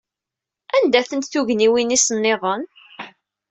[0.75, 2.63] Anda-tent tugniwin-is nniḍen?